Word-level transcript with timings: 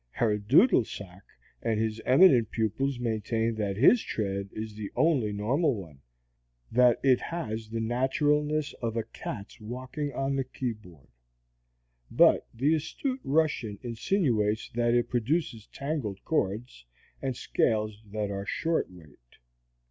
Herr 0.09 0.39
Dudelsack 0.39 1.21
and 1.61 1.79
his 1.79 2.01
eminent 2.07 2.49
pupils 2.49 2.97
maintain 2.99 3.53
that 3.57 3.77
his 3.77 4.01
tread 4.01 4.49
is 4.51 4.73
the 4.73 4.91
only 4.95 5.31
normal 5.31 5.75
one, 5.75 6.01
that 6.71 6.99
it 7.03 7.19
has 7.21 7.69
the 7.69 7.79
naturalness 7.79 8.73
of 8.81 8.97
a 8.97 9.03
cat's 9.03 9.61
walking 9.61 10.11
on 10.11 10.35
the 10.37 10.43
keyboard. 10.43 11.09
But 12.09 12.47
the 12.51 12.73
astute 12.73 13.21
Russian 13.23 13.77
insinuates 13.83 14.71
that 14.73 14.95
it 14.95 15.07
produces 15.07 15.67
tangled 15.67 16.25
chords 16.25 16.87
and 17.21 17.37
scales 17.37 18.01
that 18.07 18.31
are 18.31 18.47
short 18.47 18.89
weight. 18.89 19.37